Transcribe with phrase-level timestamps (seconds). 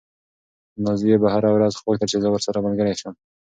[0.85, 3.13] نازيې به هره ورځ غوښتل چې زه ورسره ملګرې شم.